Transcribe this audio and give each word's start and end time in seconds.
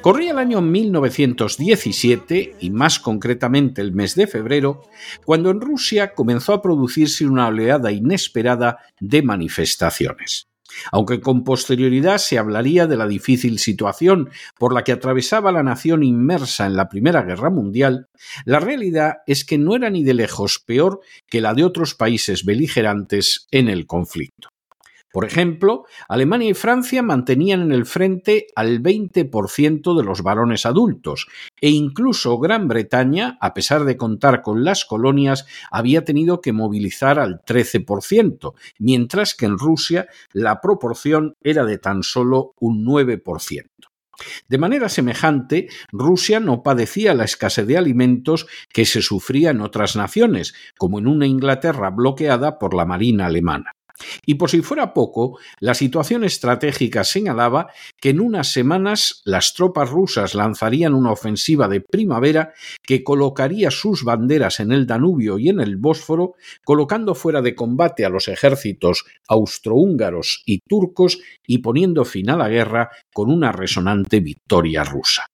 Corría 0.00 0.32
el 0.32 0.38
año 0.38 0.60
1917, 0.60 2.56
y 2.60 2.70
más 2.70 2.98
concretamente 2.98 3.80
el 3.80 3.92
mes 3.92 4.14
de 4.14 4.26
febrero, 4.26 4.82
cuando 5.24 5.50
en 5.50 5.60
Rusia 5.60 6.14
comenzó 6.14 6.52
a 6.54 6.62
producirse 6.62 7.26
una 7.26 7.48
oleada 7.48 7.92
inesperada 7.92 8.78
de 9.00 9.22
manifestaciones. 9.22 10.48
Aunque 10.92 11.20
con 11.20 11.44
posterioridad 11.44 12.18
se 12.18 12.38
hablaría 12.38 12.86
de 12.86 12.96
la 12.96 13.06
difícil 13.06 13.58
situación 13.58 14.30
por 14.58 14.74
la 14.74 14.84
que 14.84 14.92
atravesaba 14.92 15.52
la 15.52 15.62
nación 15.62 16.02
inmersa 16.02 16.66
en 16.66 16.76
la 16.76 16.88
Primera 16.88 17.22
Guerra 17.22 17.50
Mundial, 17.50 18.08
la 18.44 18.60
realidad 18.60 19.18
es 19.26 19.44
que 19.44 19.58
no 19.58 19.76
era 19.76 19.90
ni 19.90 20.04
de 20.04 20.14
lejos 20.14 20.58
peor 20.58 21.00
que 21.28 21.40
la 21.40 21.54
de 21.54 21.64
otros 21.64 21.94
países 21.94 22.44
beligerantes 22.44 23.46
en 23.50 23.68
el 23.68 23.86
conflicto. 23.86 24.48
Por 25.12 25.24
ejemplo, 25.24 25.84
Alemania 26.08 26.50
y 26.50 26.54
Francia 26.54 27.02
mantenían 27.02 27.62
en 27.62 27.72
el 27.72 27.86
frente 27.86 28.48
al 28.54 28.82
20% 28.82 29.96
de 29.96 30.04
los 30.04 30.22
varones 30.22 30.66
adultos, 30.66 31.26
e 31.60 31.70
incluso 31.70 32.38
Gran 32.38 32.68
Bretaña, 32.68 33.38
a 33.40 33.54
pesar 33.54 33.84
de 33.84 33.96
contar 33.96 34.42
con 34.42 34.64
las 34.64 34.84
colonias, 34.84 35.46
había 35.70 36.04
tenido 36.04 36.40
que 36.40 36.52
movilizar 36.52 37.18
al 37.18 37.42
13%, 37.44 38.54
mientras 38.78 39.34
que 39.34 39.46
en 39.46 39.58
Rusia 39.58 40.06
la 40.32 40.60
proporción 40.60 41.34
era 41.42 41.64
de 41.64 41.78
tan 41.78 42.02
solo 42.02 42.52
un 42.60 42.84
9%. 42.84 43.66
De 44.48 44.58
manera 44.58 44.88
semejante, 44.88 45.68
Rusia 45.92 46.40
no 46.40 46.62
padecía 46.62 47.14
la 47.14 47.24
escasez 47.24 47.66
de 47.66 47.76
alimentos 47.76 48.46
que 48.72 48.86
se 48.86 49.02
sufría 49.02 49.50
en 49.50 49.60
otras 49.60 49.96
naciones, 49.96 50.54
como 50.78 50.98
en 50.98 51.06
una 51.06 51.26
Inglaterra 51.26 51.90
bloqueada 51.90 52.58
por 52.58 52.74
la 52.74 52.86
Marina 52.86 53.26
alemana. 53.26 53.75
Y 54.24 54.34
por 54.34 54.50
si 54.50 54.62
fuera 54.62 54.92
poco, 54.92 55.38
la 55.60 55.74
situación 55.74 56.24
estratégica 56.24 57.04
señalaba 57.04 57.68
que 58.00 58.10
en 58.10 58.20
unas 58.20 58.52
semanas 58.52 59.22
las 59.24 59.54
tropas 59.54 59.90
rusas 59.90 60.34
lanzarían 60.34 60.94
una 60.94 61.12
ofensiva 61.12 61.68
de 61.68 61.80
primavera 61.80 62.52
que 62.82 63.02
colocaría 63.02 63.70
sus 63.70 64.04
banderas 64.04 64.60
en 64.60 64.72
el 64.72 64.86
Danubio 64.86 65.38
y 65.38 65.48
en 65.48 65.60
el 65.60 65.76
Bósforo, 65.76 66.34
colocando 66.64 67.14
fuera 67.14 67.42
de 67.42 67.54
combate 67.54 68.04
a 68.04 68.10
los 68.10 68.28
ejércitos 68.28 69.04
austrohúngaros 69.28 70.42
y 70.44 70.60
turcos 70.60 71.18
y 71.46 71.58
poniendo 71.58 72.04
fin 72.04 72.30
a 72.30 72.36
la 72.36 72.48
guerra 72.48 72.90
con 73.12 73.30
una 73.30 73.52
resonante 73.52 74.20
victoria 74.20 74.84
rusa. 74.84 75.26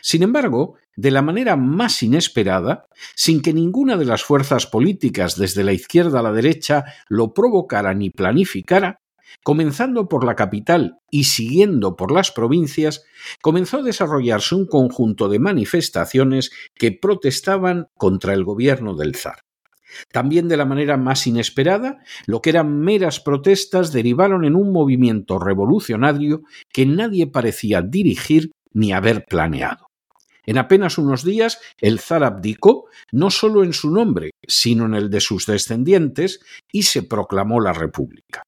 Sin 0.00 0.22
embargo, 0.22 0.76
de 0.96 1.10
la 1.10 1.22
manera 1.22 1.56
más 1.56 2.02
inesperada, 2.02 2.86
sin 3.14 3.42
que 3.42 3.52
ninguna 3.52 3.96
de 3.96 4.04
las 4.04 4.22
fuerzas 4.22 4.66
políticas 4.66 5.36
desde 5.36 5.64
la 5.64 5.72
izquierda 5.72 6.20
a 6.20 6.22
la 6.22 6.32
derecha 6.32 6.84
lo 7.08 7.32
provocara 7.32 7.94
ni 7.94 8.10
planificara, 8.10 9.00
comenzando 9.42 10.08
por 10.08 10.24
la 10.24 10.36
capital 10.36 10.98
y 11.10 11.24
siguiendo 11.24 11.96
por 11.96 12.12
las 12.12 12.30
provincias, 12.30 13.04
comenzó 13.40 13.78
a 13.78 13.82
desarrollarse 13.82 14.54
un 14.54 14.66
conjunto 14.66 15.28
de 15.28 15.38
manifestaciones 15.38 16.50
que 16.74 16.92
protestaban 16.92 17.88
contra 17.96 18.34
el 18.34 18.44
gobierno 18.44 18.94
del 18.94 19.14
zar. 19.14 19.40
También 20.10 20.48
de 20.48 20.56
la 20.56 20.64
manera 20.64 20.96
más 20.96 21.26
inesperada, 21.26 21.98
lo 22.26 22.40
que 22.40 22.50
eran 22.50 22.80
meras 22.80 23.20
protestas 23.20 23.92
derivaron 23.92 24.44
en 24.44 24.56
un 24.56 24.72
movimiento 24.72 25.38
revolucionario 25.38 26.42
que 26.72 26.86
nadie 26.86 27.26
parecía 27.26 27.82
dirigir 27.82 28.52
ni 28.72 28.92
haber 28.92 29.26
planeado. 29.26 29.91
En 30.44 30.58
apenas 30.58 30.98
unos 30.98 31.24
días, 31.24 31.58
el 31.78 32.00
zar 32.00 32.24
abdicó 32.24 32.86
no 33.10 33.30
solo 33.30 33.64
en 33.64 33.72
su 33.72 33.90
nombre, 33.90 34.32
sino 34.46 34.86
en 34.86 34.94
el 34.94 35.10
de 35.10 35.20
sus 35.20 35.46
descendientes, 35.46 36.40
y 36.72 36.82
se 36.82 37.02
proclamó 37.02 37.60
la 37.60 37.72
República. 37.72 38.42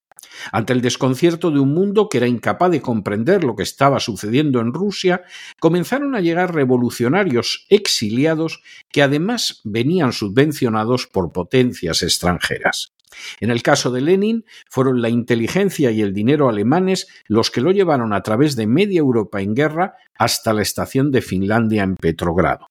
Ante 0.52 0.72
el 0.72 0.80
desconcierto 0.80 1.50
de 1.50 1.60
un 1.60 1.72
mundo 1.72 2.08
que 2.08 2.18
era 2.18 2.26
incapaz 2.26 2.70
de 2.70 2.82
comprender 2.82 3.44
lo 3.44 3.54
que 3.54 3.62
estaba 3.62 4.00
sucediendo 4.00 4.60
en 4.60 4.72
Rusia, 4.72 5.22
comenzaron 5.60 6.14
a 6.14 6.20
llegar 6.20 6.54
revolucionarios 6.54 7.66
exiliados 7.68 8.62
que 8.90 9.02
además 9.02 9.60
venían 9.64 10.12
subvencionados 10.12 11.06
por 11.06 11.32
potencias 11.32 12.02
extranjeras. 12.02 12.92
En 13.40 13.50
el 13.50 13.62
caso 13.62 13.90
de 13.90 14.00
Lenin, 14.00 14.44
fueron 14.68 15.02
la 15.02 15.08
inteligencia 15.08 15.90
y 15.90 16.00
el 16.00 16.12
dinero 16.12 16.48
alemanes 16.48 17.06
los 17.26 17.50
que 17.50 17.60
lo 17.60 17.72
llevaron 17.72 18.12
a 18.12 18.22
través 18.22 18.56
de 18.56 18.66
media 18.66 19.00
Europa 19.00 19.40
en 19.40 19.54
guerra 19.54 19.94
hasta 20.16 20.52
la 20.52 20.62
estación 20.62 21.10
de 21.10 21.22
Finlandia 21.22 21.82
en 21.82 21.96
Petrogrado. 21.96 22.68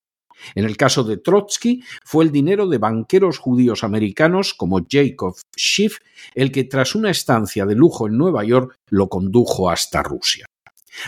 En 0.54 0.64
el 0.64 0.76
caso 0.76 1.04
de 1.04 1.16
Trotsky, 1.16 1.82
fue 2.04 2.24
el 2.24 2.32
dinero 2.32 2.68
de 2.68 2.78
banqueros 2.78 3.38
judíos 3.38 3.84
americanos 3.84 4.54
como 4.54 4.84
Jacob 4.88 5.36
Schiff 5.56 5.98
el 6.34 6.52
que 6.52 6.64
tras 6.64 6.94
una 6.94 7.10
estancia 7.10 7.66
de 7.66 7.74
lujo 7.74 8.06
en 8.06 8.18
Nueva 8.18 8.44
York 8.44 8.76
lo 8.88 9.08
condujo 9.08 9.70
hasta 9.70 10.02
Rusia. 10.02 10.46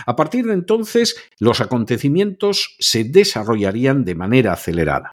A 0.05 0.15
partir 0.15 0.45
de 0.45 0.53
entonces, 0.53 1.15
los 1.39 1.61
acontecimientos 1.61 2.75
se 2.79 3.03
desarrollarían 3.03 4.03
de 4.03 4.15
manera 4.15 4.53
acelerada. 4.53 5.11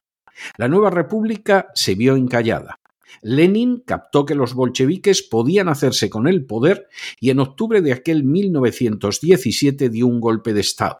La 0.57 0.67
nueva 0.67 0.89
república 0.89 1.67
se 1.75 1.95
vio 1.95 2.15
encallada. 2.15 2.75
Lenin 3.21 3.83
captó 3.85 4.25
que 4.25 4.35
los 4.35 4.53
bolcheviques 4.53 5.21
podían 5.23 5.69
hacerse 5.69 6.09
con 6.09 6.27
el 6.27 6.45
poder 6.45 6.87
y 7.19 7.29
en 7.29 7.39
octubre 7.39 7.81
de 7.81 7.93
aquel 7.93 8.23
1917 8.23 9.89
dio 9.89 10.07
un 10.07 10.19
golpe 10.19 10.53
de 10.53 10.61
Estado. 10.61 10.99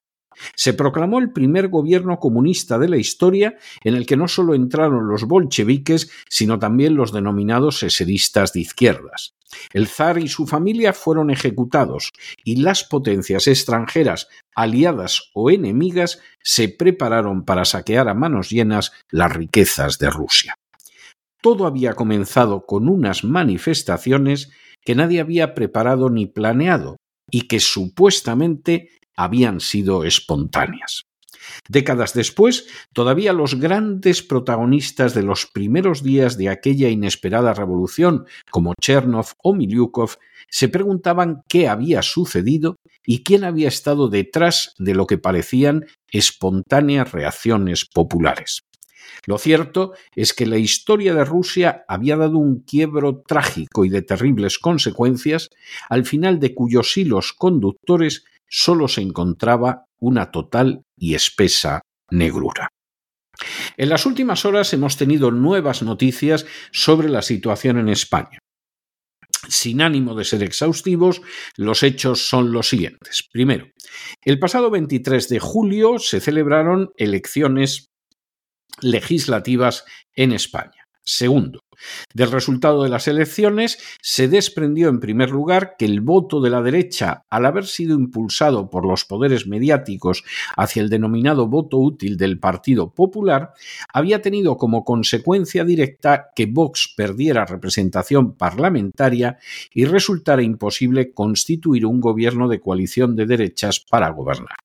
Se 0.56 0.74
proclamó 0.74 1.20
el 1.20 1.32
primer 1.32 1.70
gobierno 1.70 2.20
comunista 2.20 2.78
de 2.78 2.90
la 2.90 2.98
historia 2.98 3.58
en 3.84 3.96
el 3.96 4.06
que 4.06 4.18
no 4.18 4.28
solo 4.28 4.54
entraron 4.54 5.08
los 5.08 5.24
bolcheviques, 5.24 6.12
sino 6.30 6.60
también 6.60 6.96
los 6.96 7.14
denominados 7.14 7.84
eseristas 7.84 8.54
de 8.54 8.62
izquierdas. 8.62 9.36
El 9.72 9.88
zar 9.88 10.18
y 10.18 10.28
su 10.28 10.48
familia 10.48 10.92
fueron 10.92 11.30
ejecutados 11.30 12.12
y 12.44 12.58
las 12.58 12.84
potencias 12.84 13.48
extranjeras, 13.48 14.28
aliadas 14.54 15.32
o 15.34 15.50
enemigas, 15.50 16.20
se 16.44 16.68
prepararon 16.68 17.46
para 17.46 17.64
saquear 17.64 18.10
a 18.10 18.14
manos 18.14 18.50
llenas 18.50 18.92
las 19.10 19.34
riquezas 19.34 19.98
de 19.98 20.10
Rusia 20.10 20.58
todo 21.46 21.68
había 21.68 21.94
comenzado 21.94 22.66
con 22.66 22.90
unas 22.90 23.24
manifestaciones 23.24 24.50
que 24.84 24.96
nadie 24.96 25.20
había 25.20 25.54
preparado 25.54 26.10
ni 26.10 26.26
planeado 26.26 26.98
y 27.30 27.42
que 27.42 27.60
supuestamente 27.60 28.90
habían 29.16 29.60
sido 29.60 30.06
espontáneas. 30.06 31.04
Décadas 31.70 32.16
después, 32.16 32.66
todavía 32.94 33.32
los 33.32 33.60
grandes 33.60 34.24
protagonistas 34.24 35.14
de 35.14 35.22
los 35.22 35.46
primeros 35.46 36.02
días 36.02 36.36
de 36.36 36.50
aquella 36.50 36.90
inesperada 36.90 37.54
revolución, 37.54 38.26
como 38.50 38.74
Chernov 38.82 39.28
o 39.44 39.54
Milyukov, 39.54 40.16
se 40.50 40.68
preguntaban 40.68 41.44
qué 41.48 41.68
había 41.68 42.02
sucedido 42.02 42.78
y 43.06 43.22
quién 43.22 43.44
había 43.44 43.68
estado 43.68 44.10
detrás 44.10 44.74
de 44.80 44.96
lo 44.96 45.06
que 45.06 45.20
parecían 45.20 45.86
espontáneas 46.12 47.12
reacciones 47.12 47.86
populares. 47.86 48.62
Lo 49.26 49.38
cierto 49.38 49.94
es 50.16 50.34
que 50.34 50.46
la 50.46 50.58
historia 50.58 51.14
de 51.14 51.26
Rusia 51.26 51.84
había 51.88 52.18
dado 52.18 52.38
un 52.38 52.62
quiebro 52.62 53.24
trágico 53.26 53.86
y 53.86 53.90
de 53.90 54.02
terribles 54.02 54.60
consecuencias, 54.60 55.50
al 55.90 56.06
final 56.06 56.40
de 56.40 56.54
cuyos 56.54 56.96
hilos 56.98 57.34
conductores 57.34 58.26
solo 58.48 58.88
se 58.88 59.02
encontraba 59.02 59.86
una 60.00 60.32
total 60.32 60.84
y 60.98 61.16
espesa 61.16 61.82
negrura. 62.10 62.70
En 63.78 63.90
las 63.90 64.06
últimas 64.06 64.46
horas 64.46 64.74
hemos 64.74 64.98
tenido 64.98 65.32
nuevas 65.32 65.82
noticias 65.84 66.46
sobre 66.72 67.10
la 67.10 67.22
situación 67.22 67.78
en 67.78 67.90
España. 67.90 68.40
Sin 69.48 69.82
ánimo 69.82 70.16
de 70.16 70.24
ser 70.24 70.42
exhaustivos, 70.44 71.22
los 71.56 71.84
hechos 71.84 72.28
son 72.28 72.52
los 72.52 72.70
siguientes. 72.70 73.28
Primero, 73.32 73.68
el 74.24 74.40
pasado 74.40 74.72
23 74.72 75.30
de 75.30 75.40
julio 75.40 76.00
se 76.00 76.20
celebraron 76.20 76.92
elecciones 76.98 77.90
legislativas 78.82 79.86
en 80.16 80.32
España. 80.32 80.86
Segundo, 81.08 81.60
del 82.16 82.32
resultado 82.32 82.82
de 82.82 82.90
las 82.90 83.08
elecciones 83.08 83.78
se 84.02 84.28
desprendió 84.28 84.90
en 84.90 85.00
primer 85.00 85.30
lugar 85.30 85.76
que 85.78 85.86
el 85.86 86.02
voto 86.02 86.42
de 86.42 86.50
la 86.50 86.64
derecha, 86.64 87.22
al 87.30 87.46
haber 87.46 87.66
sido 87.66 87.96
impulsado 87.96 88.72
por 88.72 88.88
los 88.88 89.06
poderes 89.06 89.46
mediáticos 89.46 90.24
hacia 90.58 90.82
el 90.82 90.90
denominado 90.90 91.48
voto 91.48 91.78
útil 91.78 92.18
del 92.18 92.40
Partido 92.40 92.92
Popular, 92.92 93.54
había 93.94 94.24
tenido 94.24 94.58
como 94.58 94.84
consecuencia 94.84 95.64
directa 95.64 96.30
que 96.36 96.48
Vox 96.48 96.92
perdiera 96.98 97.46
representación 97.46 98.36
parlamentaria 98.36 99.38
y 99.72 99.86
resultara 99.86 100.42
imposible 100.42 101.14
constituir 101.14 101.86
un 101.86 102.02
gobierno 102.02 102.48
de 102.48 102.62
coalición 102.62 103.16
de 103.16 103.28
derechas 103.28 103.80
para 103.80 104.10
gobernar. 104.10 104.58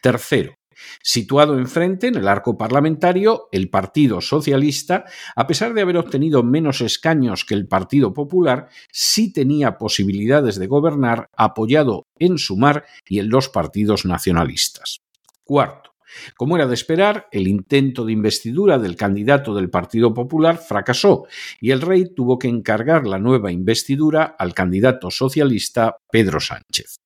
Tercero, 0.00 0.54
Situado 1.02 1.58
enfrente, 1.58 2.08
en 2.08 2.16
el 2.16 2.28
arco 2.28 2.56
parlamentario, 2.56 3.48
el 3.52 3.70
Partido 3.70 4.20
Socialista, 4.20 5.04
a 5.34 5.46
pesar 5.46 5.74
de 5.74 5.82
haber 5.82 5.96
obtenido 5.96 6.42
menos 6.42 6.80
escaños 6.80 7.44
que 7.44 7.54
el 7.54 7.66
Partido 7.66 8.12
Popular, 8.12 8.68
sí 8.90 9.32
tenía 9.32 9.78
posibilidades 9.78 10.56
de 10.58 10.66
gobernar 10.66 11.28
apoyado 11.36 12.06
en 12.18 12.38
Sumar 12.38 12.84
y 13.08 13.18
en 13.18 13.28
los 13.28 13.48
partidos 13.48 14.04
nacionalistas. 14.04 15.00
Cuarto, 15.44 15.96
como 16.36 16.56
era 16.56 16.66
de 16.66 16.74
esperar, 16.74 17.28
el 17.30 17.48
intento 17.48 18.04
de 18.04 18.12
investidura 18.12 18.78
del 18.78 18.96
candidato 18.96 19.54
del 19.54 19.70
Partido 19.70 20.14
Popular 20.14 20.58
fracasó 20.58 21.26
y 21.60 21.70
el 21.70 21.80
rey 21.80 22.14
tuvo 22.14 22.38
que 22.38 22.48
encargar 22.48 23.06
la 23.06 23.18
nueva 23.18 23.52
investidura 23.52 24.36
al 24.38 24.54
candidato 24.54 25.10
socialista 25.10 25.96
Pedro 26.10 26.40
Sánchez. 26.40 26.96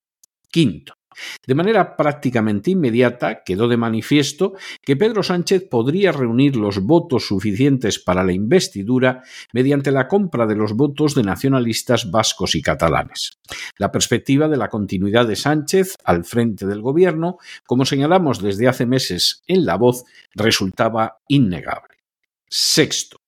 Quinto, 0.50 0.94
de 1.46 1.54
manera 1.54 1.96
prácticamente 1.96 2.70
inmediata 2.70 3.42
quedó 3.44 3.68
de 3.68 3.76
manifiesto 3.76 4.54
que 4.82 4.96
Pedro 4.96 5.22
Sánchez 5.22 5.68
podría 5.68 6.12
reunir 6.12 6.56
los 6.56 6.80
votos 6.80 7.26
suficientes 7.26 7.98
para 7.98 8.24
la 8.24 8.32
investidura 8.32 9.22
mediante 9.52 9.90
la 9.90 10.08
compra 10.08 10.46
de 10.46 10.56
los 10.56 10.74
votos 10.74 11.14
de 11.14 11.22
nacionalistas 11.22 12.10
vascos 12.10 12.54
y 12.54 12.62
catalanes. 12.62 13.38
La 13.78 13.90
perspectiva 13.90 14.48
de 14.48 14.56
la 14.56 14.68
continuidad 14.68 15.26
de 15.26 15.36
Sánchez 15.36 15.96
al 16.04 16.24
frente 16.24 16.66
del 16.66 16.82
gobierno, 16.82 17.38
como 17.66 17.84
señalamos 17.84 18.42
desde 18.42 18.68
hace 18.68 18.86
meses 18.86 19.42
en 19.46 19.64
La 19.64 19.76
Voz, 19.76 20.04
resultaba 20.34 21.18
innegable. 21.28 21.96
Sexto, 22.48 23.19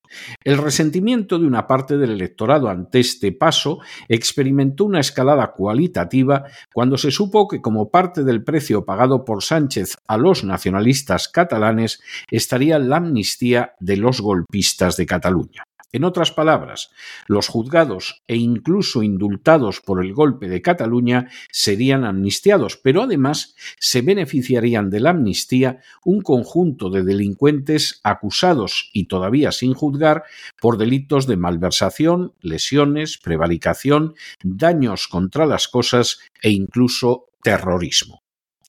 el 0.44 0.58
resentimiento 0.58 1.38
de 1.38 1.46
una 1.46 1.66
parte 1.66 1.96
del 1.96 2.10
electorado 2.10 2.68
ante 2.68 3.00
este 3.00 3.32
paso 3.32 3.80
experimentó 4.08 4.84
una 4.84 5.00
escalada 5.00 5.52
cualitativa 5.52 6.44
cuando 6.72 6.98
se 6.98 7.10
supo 7.10 7.48
que 7.48 7.60
como 7.60 7.90
parte 7.90 8.24
del 8.24 8.42
precio 8.42 8.84
pagado 8.84 9.24
por 9.24 9.42
Sánchez 9.42 9.96
a 10.06 10.16
los 10.16 10.44
nacionalistas 10.44 11.28
catalanes 11.28 12.00
estaría 12.30 12.78
la 12.78 12.96
amnistía 12.96 13.74
de 13.80 13.96
los 13.96 14.20
golpistas 14.20 14.96
de 14.96 15.06
Cataluña. 15.06 15.64
En 15.92 16.04
otras 16.04 16.32
palabras, 16.32 16.90
los 17.26 17.48
juzgados 17.48 18.22
e 18.26 18.36
incluso 18.36 19.02
indultados 19.02 19.80
por 19.82 20.02
el 20.02 20.14
golpe 20.14 20.48
de 20.48 20.62
Cataluña 20.62 21.28
serían 21.50 22.04
amnistiados, 22.04 22.78
pero 22.78 23.02
además 23.02 23.54
se 23.78 24.00
beneficiarían 24.00 24.88
de 24.88 25.00
la 25.00 25.10
amnistía 25.10 25.80
un 26.02 26.22
conjunto 26.22 26.88
de 26.88 27.04
delincuentes 27.04 28.00
acusados 28.02 28.90
y 28.94 29.04
todavía 29.04 29.52
sin 29.52 29.74
juzgar 29.74 30.24
por 30.58 30.78
delitos 30.78 31.26
de 31.26 31.36
malversación, 31.36 32.32
lesiones, 32.40 33.18
prevaricación, 33.18 34.14
daños 34.42 35.08
contra 35.08 35.44
las 35.44 35.68
cosas 35.68 36.20
e 36.40 36.50
incluso 36.50 37.26
terrorismo. 37.42 38.22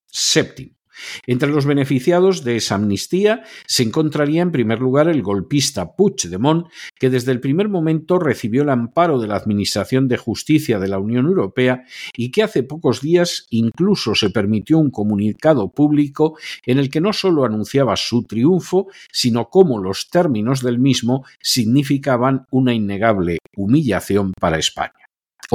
Séptimo. 0.08 0.83
Entre 1.28 1.50
los 1.50 1.66
beneficiados 1.66 2.44
de 2.44 2.58
esa 2.58 2.76
amnistía 2.76 3.44
se 3.66 3.84
encontraría 3.84 4.42
en 4.42 4.52
primer 4.52 4.80
lugar 4.80 5.08
el 5.08 5.22
golpista 5.22 5.96
Puigdemont, 5.96 6.68
que 7.00 7.10
desde 7.10 7.32
el 7.32 7.40
primer 7.40 7.70
momento 7.70 8.20
recibió 8.20 8.64
el 8.64 8.70
amparo 8.70 9.20
de 9.20 9.28
la 9.28 9.36
Administración 9.36 10.08
de 10.08 10.18
Justicia 10.18 10.80
de 10.80 10.88
la 10.88 11.00
Unión 11.00 11.26
Europea 11.26 11.84
y 12.16 12.32
que 12.32 12.44
hace 12.44 12.64
pocos 12.64 13.02
días 13.02 13.48
incluso 13.50 14.16
se 14.16 14.30
permitió 14.30 14.78
un 14.78 14.92
comunicado 14.92 15.72
público 15.72 16.38
en 16.66 16.80
el 16.80 16.90
que 16.90 17.02
no 17.02 17.14
solo 17.14 17.46
anunciaba 17.46 17.96
su 17.96 18.24
triunfo, 18.24 18.88
sino 19.12 19.50
cómo 19.50 19.80
los 19.80 20.10
términos 20.10 20.62
del 20.62 20.80
mismo 20.80 21.26
significaban 21.42 22.46
una 22.52 22.74
innegable 22.74 23.40
humillación 23.56 24.34
para 24.40 24.58
España. 24.58 25.03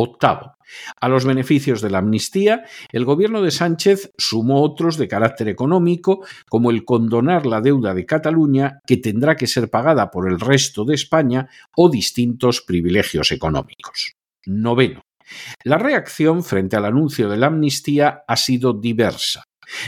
Octavo. 0.00 0.54
A 1.00 1.08
los 1.08 1.24
beneficios 1.24 1.80
de 1.80 1.90
la 1.90 1.98
amnistía, 1.98 2.64
el 2.92 3.04
gobierno 3.04 3.42
de 3.42 3.50
Sánchez 3.50 4.12
sumó 4.18 4.62
otros 4.62 4.96
de 4.96 5.08
carácter 5.08 5.48
económico, 5.48 6.24
como 6.48 6.70
el 6.70 6.84
condonar 6.84 7.46
la 7.46 7.60
deuda 7.60 7.94
de 7.94 8.06
Cataluña, 8.06 8.80
que 8.86 8.98
tendrá 8.98 9.34
que 9.34 9.46
ser 9.46 9.70
pagada 9.70 10.10
por 10.10 10.30
el 10.30 10.38
resto 10.38 10.84
de 10.84 10.94
España, 10.94 11.48
o 11.76 11.88
distintos 11.88 12.60
privilegios 12.60 13.32
económicos. 13.32 14.14
Noveno. 14.46 15.02
La 15.64 15.78
reacción 15.78 16.42
frente 16.42 16.76
al 16.76 16.84
anuncio 16.84 17.28
de 17.28 17.36
la 17.36 17.48
amnistía 17.48 18.22
ha 18.26 18.36
sido 18.36 18.72
diversa. 18.72 19.44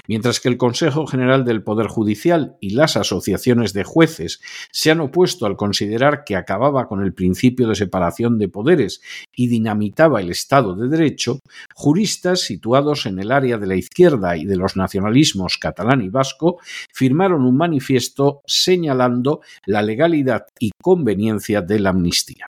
Mientras 0.06 0.40
que 0.40 0.48
el 0.48 0.56
Consejo 0.56 1.06
General 1.06 1.44
del 1.44 1.62
Poder 1.62 1.86
Judicial 1.86 2.56
y 2.60 2.70
las 2.70 2.96
asociaciones 2.96 3.72
de 3.72 3.84
jueces 3.84 4.40
se 4.72 4.90
han 4.90 5.00
opuesto 5.00 5.46
al 5.46 5.56
considerar 5.56 6.24
que 6.24 6.36
acababa 6.36 6.86
con 6.86 7.02
el 7.02 7.14
principio 7.14 7.68
de 7.68 7.74
separación 7.74 8.38
de 8.38 8.48
poderes 8.48 9.00
y 9.34 9.48
dinamitaba 9.48 10.20
el 10.20 10.30
Estado 10.30 10.74
de 10.74 10.88
Derecho, 10.88 11.40
juristas 11.74 12.40
situados 12.40 13.06
en 13.06 13.18
el 13.18 13.32
área 13.32 13.58
de 13.58 13.66
la 13.66 13.76
izquierda 13.76 14.36
y 14.36 14.44
de 14.44 14.56
los 14.56 14.76
nacionalismos 14.76 15.58
catalán 15.58 16.02
y 16.02 16.08
vasco 16.08 16.58
firmaron 16.92 17.44
un 17.44 17.56
manifiesto 17.56 18.42
señalando 18.46 19.40
la 19.66 19.82
legalidad 19.82 20.46
y 20.58 20.70
conveniencia 20.80 21.62
de 21.62 21.78
la 21.78 21.90
amnistía. 21.90 22.46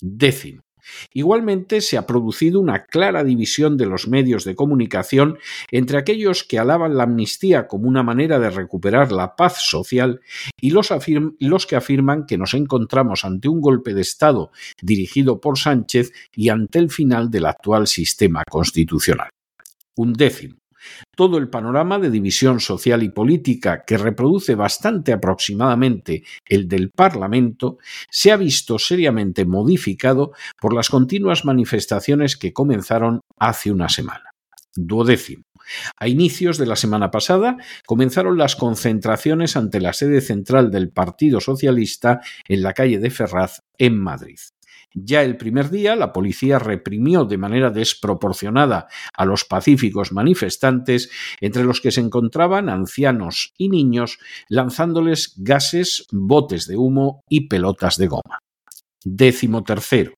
Décimo. 0.00 0.62
Igualmente, 1.12 1.80
se 1.80 1.96
ha 1.96 2.06
producido 2.06 2.60
una 2.60 2.84
clara 2.84 3.24
división 3.24 3.76
de 3.76 3.86
los 3.86 4.08
medios 4.08 4.44
de 4.44 4.54
comunicación 4.54 5.38
entre 5.70 5.98
aquellos 5.98 6.44
que 6.44 6.58
alaban 6.58 6.96
la 6.96 7.04
amnistía 7.04 7.66
como 7.66 7.88
una 7.88 8.02
manera 8.02 8.38
de 8.38 8.50
recuperar 8.50 9.12
la 9.12 9.36
paz 9.36 9.58
social 9.58 10.20
y 10.60 10.70
los, 10.70 11.66
que 11.66 11.76
afirman 11.76 12.26
que 12.26 12.38
nos 12.38 12.54
encontramos 12.54 13.24
ante 13.24 13.48
un 13.48 13.60
golpe 13.60 13.94
de 13.94 14.02
Estado 14.02 14.50
dirigido 14.82 15.40
por 15.40 15.58
Sánchez 15.58 16.12
y 16.34 16.48
ante 16.48 16.78
el 16.78 16.90
final 16.90 17.30
del 17.30 17.46
actual 17.46 17.86
sistema 17.86 18.44
constitucional. 18.48 19.30
Un 19.96 20.12
décimo. 20.12 20.59
Todo 21.16 21.38
el 21.38 21.48
panorama 21.48 21.98
de 21.98 22.10
división 22.10 22.60
social 22.60 23.02
y 23.02 23.10
política 23.10 23.84
que 23.86 23.98
reproduce 23.98 24.54
bastante 24.54 25.12
aproximadamente 25.12 26.24
el 26.46 26.68
del 26.68 26.90
Parlamento 26.90 27.78
se 28.10 28.32
ha 28.32 28.36
visto 28.36 28.78
seriamente 28.78 29.44
modificado 29.44 30.32
por 30.60 30.74
las 30.74 30.88
continuas 30.88 31.44
manifestaciones 31.44 32.36
que 32.36 32.52
comenzaron 32.52 33.20
hace 33.38 33.70
una 33.70 33.88
semana. 33.88 34.30
Duodécimo. 34.74 35.44
A 35.98 36.08
inicios 36.08 36.58
de 36.58 36.66
la 36.66 36.76
semana 36.76 37.10
pasada 37.10 37.56
comenzaron 37.86 38.38
las 38.38 38.56
concentraciones 38.56 39.56
ante 39.56 39.80
la 39.80 39.92
sede 39.92 40.20
central 40.20 40.70
del 40.70 40.90
Partido 40.90 41.40
Socialista 41.40 42.20
en 42.48 42.62
la 42.62 42.72
calle 42.72 42.98
de 42.98 43.10
Ferraz, 43.10 43.62
en 43.78 43.98
Madrid. 43.98 44.38
Ya 44.94 45.22
el 45.22 45.36
primer 45.36 45.70
día, 45.70 45.94
la 45.94 46.12
policía 46.12 46.58
reprimió 46.58 47.24
de 47.24 47.38
manera 47.38 47.70
desproporcionada 47.70 48.88
a 49.14 49.24
los 49.24 49.44
pacíficos 49.44 50.12
manifestantes, 50.12 51.10
entre 51.40 51.64
los 51.64 51.80
que 51.80 51.92
se 51.92 52.00
encontraban 52.00 52.68
ancianos 52.68 53.54
y 53.56 53.68
niños, 53.68 54.18
lanzándoles 54.48 55.34
gases, 55.36 56.06
botes 56.10 56.66
de 56.66 56.76
humo 56.76 57.22
y 57.28 57.48
pelotas 57.48 57.96
de 57.96 58.08
goma. 58.08 58.40
Décimo 59.04 59.64
tercero. 59.64 60.12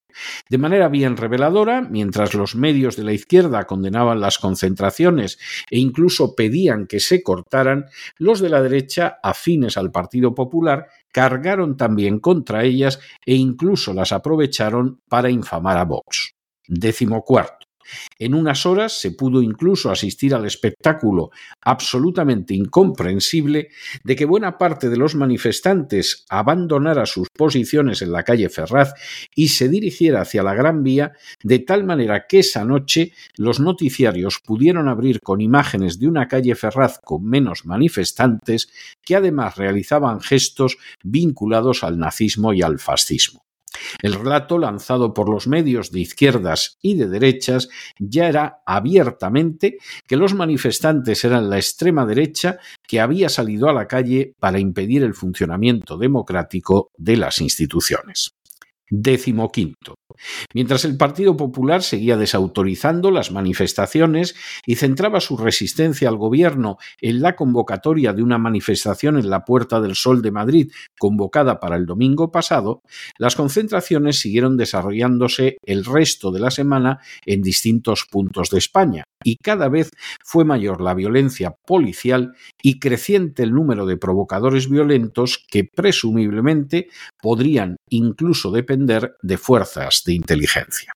De 0.49 0.59
manera 0.59 0.89
bien 0.89 1.17
reveladora, 1.17 1.81
mientras 1.83 2.35
los 2.35 2.55
medios 2.55 2.97
de 2.97 3.05
la 3.05 3.13
izquierda 3.13 3.65
condenaban 3.65 4.21
las 4.21 4.39
concentraciones 4.39 5.39
e 5.71 5.79
incluso 5.79 6.35
pedían 6.35 6.87
que 6.87 7.01
se 7.01 7.23
cortaran, 7.23 7.87
los 8.19 8.41
de 8.41 8.51
la 8.51 8.61
derecha, 8.61 9.19
afines 9.23 9.77
al 9.77 9.91
Partido 9.91 10.35
Popular, 10.35 10.89
cargaron 11.13 11.77
también 11.77 12.19
contra 12.19 12.65
ellas 12.65 13.01
e 13.25 13.35
incluso 13.35 13.95
las 13.95 14.13
aprovecharon 14.13 15.01
para 15.09 15.31
infamar 15.31 15.79
a 15.79 15.85
Vox. 15.85 16.35
Décimo 16.67 17.23
cuarto. 17.23 17.72
En 18.19 18.35
unas 18.35 18.67
horas 18.67 19.01
se 19.01 19.11
pudo 19.13 19.43
incluso 19.43 19.91
asistir 19.91 20.35
al 20.35 20.47
espectáculo 20.47 21.31
absolutamente 21.61 22.55
incomprensible 22.55 23.69
de 24.05 24.17
que 24.17 24.25
buena 24.25 24.59
parte 24.59 24.89
de 24.89 24.97
los 24.97 25.15
manifestantes 25.15 26.25
abandonara 26.29 27.07
sus 27.07 27.29
posiciones 27.31 28.03
en 28.03 28.13
la 28.13 28.23
calle 28.23 28.49
Ferraz 28.49 28.95
y 29.35 29.49
se 29.49 29.69
dirigiera 29.69 30.23
hacia 30.23 30.43
la 30.43 30.55
Gran 30.55 30.83
Vía, 30.83 31.13
de 31.43 31.59
tal 31.59 31.85
manera 31.85 32.27
que 32.29 32.41
esa 32.41 32.65
noche 32.65 33.13
los 33.37 33.61
noticiarios 33.61 34.41
pudieron 34.45 34.89
abrir 34.89 35.21
con 35.21 35.41
imágenes 35.41 35.99
de 35.99 36.09
una 36.09 36.29
calle 36.29 36.55
Ferraz 36.55 36.99
con 37.03 37.25
menos 37.25 37.65
manifestantes 37.65 38.69
que 39.05 39.17
además 39.17 39.57
realizaban 39.57 40.21
gestos 40.21 40.77
vinculados 41.03 41.85
al 41.85 41.99
nazismo 41.99 42.53
y 42.53 42.63
al 42.63 42.79
fascismo. 42.79 43.45
El 44.01 44.15
relato 44.15 44.59
lanzado 44.59 45.15
por 45.15 45.29
los 45.29 45.47
medios 45.47 45.91
de 45.91 46.01
izquierdas 46.01 46.79
y 46.83 46.95
de 46.95 47.09
derechas 47.09 47.69
ya 47.99 48.29
era 48.29 48.63
abiertamente 48.67 49.79
que 50.07 50.17
los 50.17 50.35
manifestantes 50.35 51.25
eran 51.25 51.51
la 51.51 51.57
extrema 51.57 52.07
derecha 52.07 52.59
que 52.87 53.01
había 53.01 53.29
salido 53.29 53.69
a 53.69 53.73
la 53.73 53.87
calle 53.87 54.35
para 54.39 54.59
impedir 54.59 55.03
el 55.03 55.15
funcionamiento 55.15 55.97
democrático 55.97 56.91
de 56.97 57.17
las 57.17 57.41
instituciones. 57.41 58.35
Décimo 58.95 59.51
quinto. 59.51 59.95
Mientras 60.53 60.85
el 60.85 60.99
Partido 60.99 61.35
Popular 61.35 61.83
seguía 61.83 62.19
desautorizando 62.19 63.11
las 63.11 63.33
manifestaciones 63.33 64.35
y 64.67 64.75
centraba 64.75 65.19
su 65.21 65.39
resistencia 65.39 66.11
al 66.11 66.19
gobierno 66.19 66.77
en 67.01 67.23
la 67.23 67.35
convocatoria 67.35 68.13
de 68.13 68.23
una 68.23 68.37
manifestación 68.37 69.17
en 69.17 69.31
la 69.31 69.47
Puerta 69.47 69.81
del 69.81 69.95
Sol 69.95 70.21
de 70.21 70.31
Madrid 70.31 70.73
convocada 70.99 71.59
para 71.59 71.77
el 71.77 71.87
domingo 71.87 72.31
pasado, 72.31 72.83
las 73.17 73.35
concentraciones 73.35 74.21
siguieron 74.21 74.59
desarrollándose 74.59 75.57
el 75.65 75.87
resto 75.87 76.31
de 76.31 76.41
la 76.41 76.51
semana 76.51 77.01
en 77.25 77.41
distintos 77.41 78.05
puntos 78.11 78.51
de 78.51 78.59
España, 78.59 79.05
y 79.25 79.37
cada 79.37 79.71
vez 79.71 79.89
fue 80.23 80.45
mayor 80.45 80.83
la 80.83 80.93
violencia 80.93 81.57
policial 81.65 82.35
y 82.63 82.79
creciente 82.79 83.43
el 83.43 83.53
número 83.53 83.85
de 83.87 83.97
provocadores 83.97 84.71
violentos 84.71 85.45
que 85.51 85.65
presumiblemente 85.65 86.89
podrían 87.21 87.77
incluso 87.91 88.51
depender 88.51 89.17
de 89.23 89.37
fuerzas 89.37 90.03
de 90.07 90.15
inteligencia. 90.15 90.93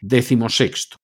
Décimo 0.00 0.48
sexto. 0.48 0.96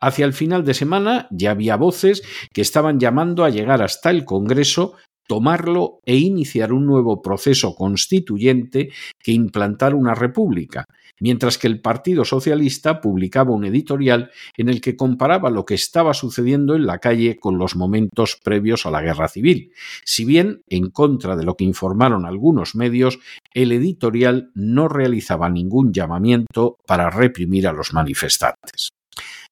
Hacia 0.00 0.26
el 0.26 0.32
final 0.32 0.64
de 0.64 0.74
semana 0.74 1.28
ya 1.30 1.52
había 1.52 1.76
voces 1.76 2.22
que 2.52 2.60
estaban 2.60 2.98
llamando 2.98 3.44
a 3.44 3.50
llegar 3.50 3.82
hasta 3.82 4.10
el 4.10 4.24
Congreso 4.24 4.96
tomarlo 5.26 6.00
e 6.04 6.16
iniciar 6.16 6.72
un 6.72 6.86
nuevo 6.86 7.22
proceso 7.22 7.74
constituyente 7.74 8.90
que 9.18 9.32
implantar 9.32 9.94
una 9.94 10.14
república, 10.14 10.84
mientras 11.20 11.58
que 11.58 11.68
el 11.68 11.80
Partido 11.80 12.24
Socialista 12.24 13.00
publicaba 13.00 13.52
un 13.52 13.64
editorial 13.64 14.30
en 14.56 14.68
el 14.68 14.80
que 14.80 14.96
comparaba 14.96 15.50
lo 15.50 15.64
que 15.64 15.74
estaba 15.74 16.14
sucediendo 16.14 16.74
en 16.74 16.86
la 16.86 16.98
calle 16.98 17.38
con 17.38 17.58
los 17.58 17.76
momentos 17.76 18.38
previos 18.42 18.86
a 18.86 18.90
la 18.90 19.02
guerra 19.02 19.28
civil. 19.28 19.72
Si 20.04 20.24
bien, 20.24 20.62
en 20.68 20.90
contra 20.90 21.36
de 21.36 21.44
lo 21.44 21.56
que 21.56 21.64
informaron 21.64 22.26
algunos 22.26 22.74
medios, 22.74 23.18
el 23.54 23.72
editorial 23.72 24.50
no 24.54 24.88
realizaba 24.88 25.48
ningún 25.48 25.92
llamamiento 25.92 26.76
para 26.86 27.10
reprimir 27.10 27.66
a 27.68 27.72
los 27.72 27.92
manifestantes. 27.92 28.90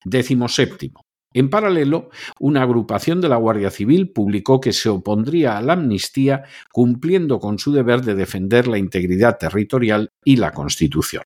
Décimo 0.04 0.48
séptimo. 0.48 1.02
En 1.32 1.48
paralelo, 1.48 2.10
una 2.40 2.62
agrupación 2.62 3.20
de 3.20 3.28
la 3.28 3.36
Guardia 3.36 3.70
Civil 3.70 4.10
publicó 4.10 4.60
que 4.60 4.72
se 4.72 4.88
opondría 4.88 5.56
a 5.56 5.62
la 5.62 5.74
amnistía 5.74 6.42
cumpliendo 6.72 7.38
con 7.38 7.58
su 7.58 7.72
deber 7.72 8.02
de 8.02 8.16
defender 8.16 8.66
la 8.66 8.78
integridad 8.78 9.38
territorial 9.38 10.10
y 10.24 10.36
la 10.36 10.52
Constitución. 10.52 11.22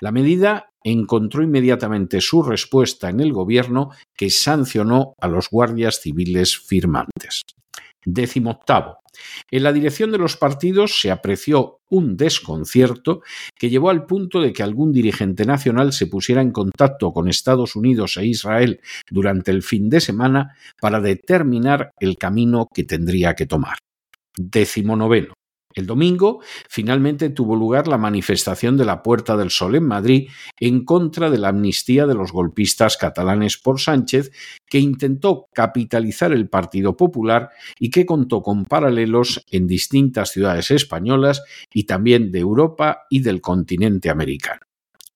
La 0.00 0.12
medida 0.12 0.70
encontró 0.82 1.42
inmediatamente 1.42 2.20
su 2.20 2.42
respuesta 2.42 3.08
en 3.08 3.20
el 3.20 3.32
gobierno 3.32 3.90
que 4.14 4.30
sancionó 4.30 5.14
a 5.18 5.28
los 5.28 5.48
guardias 5.50 6.00
civiles 6.00 6.58
firmantes. 6.58 7.42
Décimo 8.10 8.52
octavo. 8.52 9.00
En 9.50 9.62
la 9.62 9.72
dirección 9.72 10.10
de 10.10 10.18
los 10.18 10.36
partidos 10.36 10.98
se 10.98 11.10
apreció 11.10 11.80
un 11.90 12.16
desconcierto 12.16 13.22
que 13.54 13.68
llevó 13.68 13.90
al 13.90 14.06
punto 14.06 14.40
de 14.40 14.52
que 14.52 14.62
algún 14.62 14.92
dirigente 14.92 15.44
nacional 15.44 15.92
se 15.92 16.06
pusiera 16.06 16.40
en 16.40 16.52
contacto 16.52 17.12
con 17.12 17.28
Estados 17.28 17.76
Unidos 17.76 18.16
e 18.16 18.26
Israel 18.26 18.80
durante 19.10 19.50
el 19.50 19.62
fin 19.62 19.90
de 19.90 20.00
semana 20.00 20.56
para 20.80 21.00
determinar 21.00 21.92
el 22.00 22.16
camino 22.16 22.68
que 22.72 22.84
tendría 22.84 23.34
que 23.34 23.46
tomar. 23.46 23.76
Décimo 24.36 24.96
noveno. 24.96 25.37
El 25.78 25.86
domingo 25.86 26.40
finalmente 26.68 27.30
tuvo 27.30 27.54
lugar 27.54 27.86
la 27.86 27.98
manifestación 27.98 28.76
de 28.76 28.84
la 28.84 29.00
Puerta 29.00 29.36
del 29.36 29.50
Sol 29.50 29.76
en 29.76 29.84
Madrid 29.84 30.28
en 30.58 30.84
contra 30.84 31.30
de 31.30 31.38
la 31.38 31.50
amnistía 31.50 32.04
de 32.04 32.16
los 32.16 32.32
golpistas 32.32 32.96
catalanes 32.96 33.58
por 33.58 33.78
Sánchez, 33.78 34.32
que 34.66 34.80
intentó 34.80 35.46
capitalizar 35.54 36.32
el 36.32 36.48
Partido 36.48 36.96
Popular 36.96 37.50
y 37.78 37.90
que 37.90 38.06
contó 38.06 38.42
con 38.42 38.64
paralelos 38.64 39.44
en 39.52 39.68
distintas 39.68 40.30
ciudades 40.30 40.72
españolas 40.72 41.44
y 41.72 41.84
también 41.84 42.32
de 42.32 42.40
Europa 42.40 43.02
y 43.08 43.20
del 43.20 43.40
continente 43.40 44.10
americano. 44.10 44.62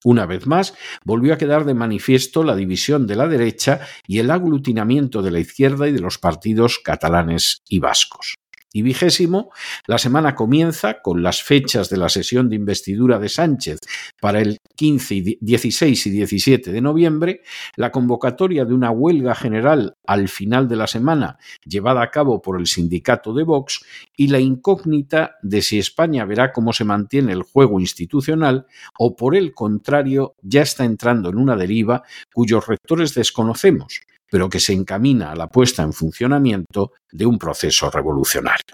Una 0.05 0.25
vez 0.25 0.47
más, 0.47 0.75
volvió 1.03 1.33
a 1.33 1.37
quedar 1.37 1.65
de 1.65 1.73
manifiesto 1.73 2.45
la 2.45 2.55
división 2.55 3.05
de 3.05 3.17
la 3.17 3.27
derecha 3.27 3.81
y 4.07 4.19
el 4.19 4.31
aglutinamiento 4.31 5.21
de 5.21 5.31
la 5.31 5.39
izquierda 5.39 5.89
y 5.89 5.91
de 5.91 5.99
los 5.99 6.19
partidos 6.19 6.79
catalanes 6.79 7.63
y 7.67 7.79
vascos 7.79 8.35
y 8.73 8.81
vigésimo, 8.81 9.51
la 9.85 9.99
semana 9.99 10.35
comienza 10.35 11.01
con 11.01 11.21
las 11.21 11.43
fechas 11.43 11.89
de 11.89 11.97
la 11.97 12.09
sesión 12.09 12.49
de 12.49 12.55
investidura 12.55 13.19
de 13.19 13.29
Sánchez 13.29 13.79
para 14.19 14.41
el 14.41 14.57
15, 14.75 15.37
16 15.39 16.07
y 16.07 16.09
17 16.09 16.71
de 16.71 16.81
noviembre, 16.81 17.41
la 17.75 17.91
convocatoria 17.91 18.65
de 18.65 18.73
una 18.73 18.89
huelga 18.89 19.35
general 19.35 19.95
al 20.07 20.27
final 20.27 20.67
de 20.67 20.75
la 20.75 20.87
semana 20.87 21.37
llevada 21.63 22.01
a 22.01 22.09
cabo 22.09 22.41
por 22.41 22.59
el 22.59 22.65
sindicato 22.65 23.33
de 23.33 23.43
Vox 23.43 23.85
y 24.17 24.27
la 24.27 24.39
incógnita 24.39 25.37
de 25.43 25.61
si 25.61 25.77
España 25.77 26.25
verá 26.25 26.51
cómo 26.51 26.73
se 26.73 26.83
mantiene 26.83 27.31
el 27.31 27.43
juego 27.43 27.79
institucional 27.79 28.65
o 28.97 29.15
por 29.15 29.35
el 29.35 29.53
contrario 29.53 30.35
ya 30.41 30.63
está 30.63 30.83
entrando 30.83 31.29
en 31.29 31.37
una 31.37 31.55
deriva 31.55 32.01
cuyos 32.33 32.65
rectores 32.65 33.13
desconocemos 33.13 34.01
pero 34.33 34.49
que 34.49 34.59
se 34.59 34.73
encamina 34.73 35.31
a 35.31 35.35
la 35.35 35.47
puesta 35.47 35.83
en 35.83 35.93
funcionamiento 35.93 36.89
de 37.11 37.27
un 37.27 37.37
proceso 37.37 37.91
revolucionario. 37.91 38.73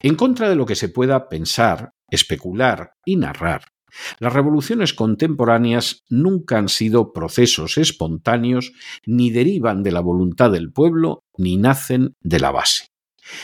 En 0.00 0.14
contra 0.14 0.48
de 0.48 0.54
lo 0.54 0.64
que 0.64 0.74
se 0.74 0.88
pueda 0.88 1.28
pensar, 1.28 1.90
especular 2.08 2.92
y 3.04 3.16
narrar, 3.16 3.66
las 4.20 4.32
revoluciones 4.32 4.94
contemporáneas 4.94 6.00
nunca 6.08 6.56
han 6.56 6.70
sido 6.70 7.12
procesos 7.12 7.76
espontáneos, 7.76 8.72
ni 9.04 9.30
derivan 9.30 9.82
de 9.82 9.92
la 9.92 10.00
voluntad 10.00 10.50
del 10.50 10.72
pueblo, 10.72 11.24
ni 11.36 11.58
nacen 11.58 12.14
de 12.22 12.40
la 12.40 12.50
base. 12.50 12.86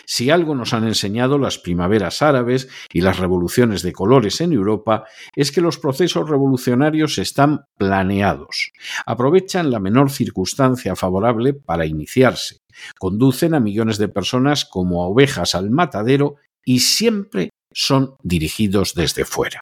Si 0.05 0.31
algo 0.31 0.55
nos 0.55 0.73
han 0.73 0.87
enseñado 0.87 1.39
las 1.39 1.59
primaveras 1.59 2.23
árabes 2.23 2.69
y 2.93 3.01
las 3.01 3.19
revoluciones 3.19 3.83
de 3.83 3.93
colores 3.93 4.41
en 4.41 4.53
Europa, 4.53 5.05
es 5.35 5.53
que 5.53 5.61
los 5.61 5.79
procesos 5.79 6.29
revolucionarios 6.29 7.19
están 7.19 7.65
planeados, 7.77 8.73
aprovechan 9.07 9.71
la 9.71 9.81
menor 9.81 10.11
circunstancia 10.11 10.97
favorable 10.97 11.55
para 11.55 11.87
iniciarse, 11.87 12.59
conducen 12.99 13.55
a 13.55 13.61
millones 13.61 13.99
de 13.99 14.09
personas 14.09 14.65
como 14.65 15.03
a 15.03 15.09
ovejas 15.09 15.55
al 15.55 15.71
matadero 15.71 16.37
y 16.65 16.81
siempre 16.81 17.51
son 17.73 18.17
dirigidos 18.23 18.95
desde 18.95 19.25
fuera. 19.25 19.61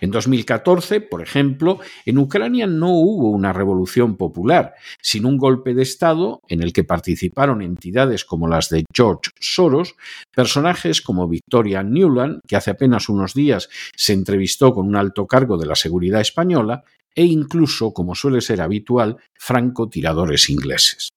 En 0.00 0.10
2014, 0.10 1.00
por 1.00 1.22
ejemplo, 1.22 1.78
en 2.04 2.18
Ucrania 2.18 2.66
no 2.66 2.90
hubo 2.90 3.30
una 3.30 3.52
revolución 3.52 4.16
popular, 4.16 4.74
sino 5.00 5.28
un 5.28 5.38
golpe 5.38 5.74
de 5.74 5.82
Estado 5.82 6.40
en 6.48 6.62
el 6.62 6.72
que 6.72 6.84
participaron 6.84 7.62
entidades 7.62 8.24
como 8.24 8.48
las 8.48 8.68
de 8.68 8.84
George 8.92 9.30
Soros, 9.38 9.94
personajes 10.34 11.00
como 11.00 11.28
Victoria 11.28 11.82
Newland, 11.82 12.40
que 12.46 12.56
hace 12.56 12.70
apenas 12.70 13.08
unos 13.08 13.34
días 13.34 13.68
se 13.96 14.12
entrevistó 14.12 14.72
con 14.72 14.86
un 14.86 14.96
alto 14.96 15.26
cargo 15.26 15.56
de 15.56 15.66
la 15.66 15.74
seguridad 15.74 16.20
española, 16.20 16.84
e 17.14 17.24
incluso, 17.24 17.92
como 17.92 18.14
suele 18.14 18.40
ser 18.40 18.60
habitual, 18.60 19.16
francotiradores 19.34 20.48
ingleses. 20.48 21.10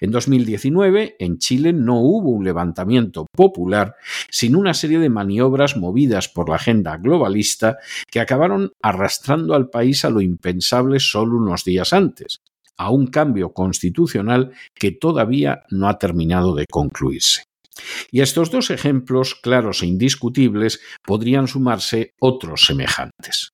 En 0.00 0.10
2019, 0.10 1.16
en 1.18 1.38
Chile 1.38 1.72
no 1.72 2.00
hubo 2.00 2.30
un 2.30 2.44
levantamiento 2.44 3.26
popular, 3.32 3.94
sino 4.30 4.58
una 4.58 4.74
serie 4.74 4.98
de 4.98 5.10
maniobras 5.10 5.76
movidas 5.76 6.28
por 6.28 6.48
la 6.48 6.56
agenda 6.56 6.96
globalista 6.96 7.78
que 8.10 8.20
acabaron 8.20 8.72
arrastrando 8.82 9.54
al 9.54 9.68
país 9.70 10.04
a 10.04 10.10
lo 10.10 10.20
impensable 10.20 11.00
solo 11.00 11.36
unos 11.36 11.64
días 11.64 11.92
antes, 11.92 12.40
a 12.76 12.90
un 12.90 13.06
cambio 13.06 13.52
constitucional 13.52 14.52
que 14.74 14.92
todavía 14.92 15.64
no 15.70 15.88
ha 15.88 15.98
terminado 15.98 16.54
de 16.54 16.66
concluirse. 16.66 17.44
Y 18.10 18.20
a 18.20 18.24
estos 18.24 18.50
dos 18.50 18.70
ejemplos 18.70 19.34
claros 19.34 19.82
e 19.82 19.86
indiscutibles 19.86 20.80
podrían 21.04 21.48
sumarse 21.48 22.14
otros 22.20 22.66
semejantes. 22.66 23.50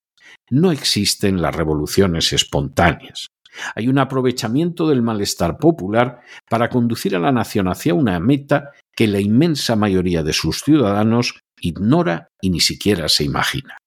No 0.51 0.73
existen 0.73 1.41
las 1.41 1.55
revoluciones 1.55 2.33
espontáneas. 2.33 3.29
Hay 3.75 3.89
un 3.89 3.99
aprovechamiento 3.99 4.89
del 4.89 5.03
malestar 5.03 5.59
popular 5.59 6.21
para 6.49 6.69
conducir 6.69 7.17
a 7.17 7.19
la 7.19 7.33
nación 7.33 7.69
hacia 7.69 7.95
una 7.95 8.19
meta 8.21 8.71
que 8.95 9.07
la 9.07 9.21
inmensa 9.21 9.77
mayoría 9.77 10.23
de 10.23 10.33
sus 10.33 10.63
ciudadanos 10.63 11.41
ignora 11.61 12.29
y 12.41 12.51
ni 12.51 12.61
siquiera 12.61 13.09
se 13.09 13.25
imagina. 13.25 13.79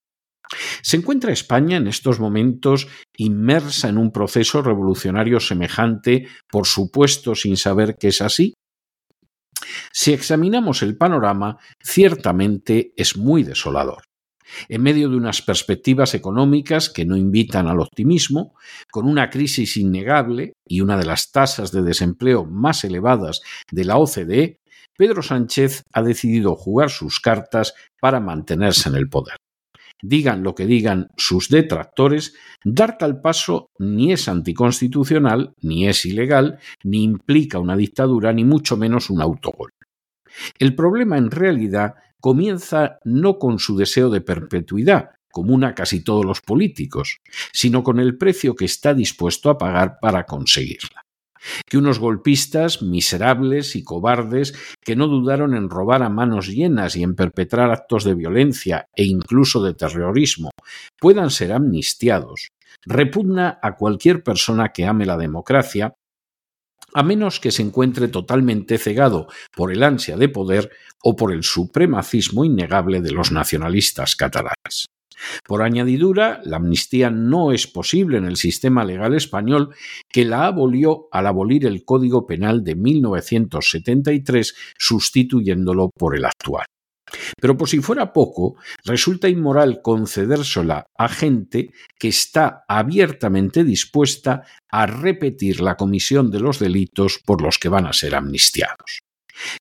¿Se 0.82 0.96
encuentra 0.96 1.32
España 1.32 1.76
en 1.76 1.88
estos 1.88 2.20
momentos 2.20 2.88
inmersa 3.16 3.88
en 3.88 3.98
un 3.98 4.12
proceso 4.12 4.62
revolucionario 4.62 5.40
semejante, 5.40 6.28
por 6.50 6.66
supuesto 6.66 7.34
sin 7.34 7.56
saber 7.56 7.96
que 7.98 8.08
es 8.08 8.20
así? 8.20 8.54
Si 9.92 10.12
examinamos 10.12 10.82
el 10.82 10.96
panorama, 10.96 11.58
ciertamente 11.82 12.92
es 12.96 13.16
muy 13.16 13.42
desolador. 13.42 14.02
En 14.68 14.82
medio 14.82 15.08
de 15.08 15.16
unas 15.16 15.42
perspectivas 15.42 16.14
económicas 16.14 16.90
que 16.90 17.04
no 17.04 17.16
invitan 17.16 17.66
al 17.66 17.80
optimismo, 17.80 18.54
con 18.90 19.06
una 19.08 19.30
crisis 19.30 19.76
innegable 19.76 20.54
y 20.66 20.80
una 20.80 20.96
de 20.96 21.06
las 21.06 21.32
tasas 21.32 21.72
de 21.72 21.82
desempleo 21.82 22.44
más 22.44 22.84
elevadas 22.84 23.40
de 23.70 23.84
la 23.84 23.96
OCDE, 23.96 24.60
Pedro 24.96 25.22
Sánchez 25.22 25.82
ha 25.92 26.02
decidido 26.02 26.54
jugar 26.54 26.90
sus 26.90 27.20
cartas 27.20 27.74
para 28.00 28.20
mantenerse 28.20 28.88
en 28.88 28.94
el 28.94 29.08
poder. 29.08 29.36
Digan 30.02 30.42
lo 30.42 30.54
que 30.54 30.66
digan 30.66 31.08
sus 31.16 31.48
detractores, 31.48 32.34
dar 32.62 32.98
tal 32.98 33.20
paso 33.20 33.70
ni 33.78 34.12
es 34.12 34.28
anticonstitucional, 34.28 35.54
ni 35.62 35.88
es 35.88 36.04
ilegal, 36.04 36.58
ni 36.82 37.02
implica 37.02 37.58
una 37.58 37.76
dictadura, 37.76 38.32
ni 38.32 38.44
mucho 38.44 38.76
menos 38.76 39.08
un 39.08 39.22
autogol. 39.22 39.70
El 40.58 40.74
problema 40.74 41.16
en 41.16 41.30
realidad 41.30 41.94
comienza 42.24 43.00
no 43.04 43.38
con 43.38 43.58
su 43.58 43.76
deseo 43.76 44.08
de 44.08 44.22
perpetuidad, 44.22 45.10
común 45.30 45.62
a 45.62 45.74
casi 45.74 46.02
todos 46.02 46.24
los 46.24 46.40
políticos, 46.40 47.18
sino 47.52 47.82
con 47.82 48.00
el 48.00 48.16
precio 48.16 48.54
que 48.54 48.64
está 48.64 48.94
dispuesto 48.94 49.50
a 49.50 49.58
pagar 49.58 49.98
para 50.00 50.24
conseguirla. 50.24 51.02
Que 51.68 51.76
unos 51.76 51.98
golpistas 51.98 52.80
miserables 52.80 53.76
y 53.76 53.84
cobardes 53.84 54.54
que 54.80 54.96
no 54.96 55.06
dudaron 55.06 55.54
en 55.54 55.68
robar 55.68 56.02
a 56.02 56.08
manos 56.08 56.48
llenas 56.48 56.96
y 56.96 57.02
en 57.02 57.14
perpetrar 57.14 57.70
actos 57.70 58.04
de 58.04 58.14
violencia 58.14 58.88
e 58.96 59.04
incluso 59.04 59.62
de 59.62 59.74
terrorismo 59.74 60.48
puedan 60.98 61.28
ser 61.28 61.52
amnistiados. 61.52 62.48
Repugna 62.86 63.58
a 63.60 63.76
cualquier 63.76 64.22
persona 64.22 64.70
que 64.70 64.86
ame 64.86 65.04
la 65.04 65.18
democracia 65.18 65.92
a 66.94 67.02
menos 67.02 67.40
que 67.40 67.50
se 67.50 67.62
encuentre 67.62 68.08
totalmente 68.08 68.78
cegado 68.78 69.26
por 69.54 69.72
el 69.72 69.82
ansia 69.82 70.16
de 70.16 70.28
poder 70.28 70.70
o 71.02 71.16
por 71.16 71.32
el 71.32 71.42
supremacismo 71.42 72.44
innegable 72.44 73.02
de 73.02 73.12
los 73.12 73.32
nacionalistas 73.32 74.16
catalanes. 74.16 74.86
Por 75.46 75.62
añadidura, 75.62 76.40
la 76.44 76.56
amnistía 76.56 77.10
no 77.10 77.52
es 77.52 77.66
posible 77.66 78.18
en 78.18 78.24
el 78.24 78.36
sistema 78.36 78.84
legal 78.84 79.14
español 79.14 79.74
que 80.08 80.24
la 80.24 80.46
abolió 80.46 81.08
al 81.12 81.26
abolir 81.26 81.66
el 81.66 81.84
Código 81.84 82.26
Penal 82.26 82.64
de 82.64 82.74
1973 82.74 84.54
sustituyéndolo 84.78 85.90
por 85.96 86.16
el 86.16 86.24
actual. 86.24 86.66
Pero 87.40 87.56
por 87.56 87.68
si 87.68 87.80
fuera 87.80 88.12
poco, 88.12 88.56
resulta 88.84 89.28
inmoral 89.28 89.80
concedérsela 89.82 90.86
a 90.96 91.08
gente 91.08 91.70
que 91.98 92.08
está 92.08 92.64
abiertamente 92.68 93.64
dispuesta 93.64 94.42
a 94.70 94.86
repetir 94.86 95.60
la 95.60 95.76
comisión 95.76 96.30
de 96.30 96.40
los 96.40 96.58
delitos 96.58 97.20
por 97.24 97.42
los 97.42 97.58
que 97.58 97.68
van 97.68 97.86
a 97.86 97.92
ser 97.92 98.14
amnistiados. 98.14 99.00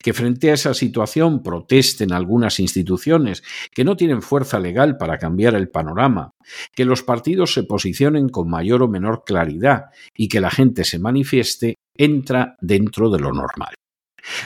Que 0.01 0.13
frente 0.13 0.51
a 0.51 0.53
esa 0.53 0.73
situación 0.73 1.41
protesten 1.41 2.13
algunas 2.13 2.59
instituciones 2.59 3.43
que 3.73 3.83
no 3.83 3.97
tienen 3.97 4.21
fuerza 4.21 4.59
legal 4.59 4.97
para 4.97 5.17
cambiar 5.17 5.55
el 5.55 5.69
panorama, 5.69 6.31
que 6.75 6.85
los 6.85 7.03
partidos 7.03 7.53
se 7.53 7.63
posicionen 7.63 8.29
con 8.29 8.49
mayor 8.49 8.83
o 8.83 8.87
menor 8.87 9.23
claridad 9.25 9.85
y 10.15 10.27
que 10.27 10.41
la 10.41 10.51
gente 10.51 10.83
se 10.83 10.99
manifieste, 10.99 11.75
entra 11.95 12.55
dentro 12.61 13.09
de 13.09 13.19
lo 13.19 13.33
normal. 13.33 13.73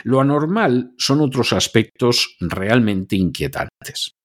Lo 0.03 0.19
anormal 0.19 0.93
son 0.97 1.21
otros 1.21 1.53
aspectos 1.53 2.35
realmente 2.39 3.15
inquietantes. 3.15 4.15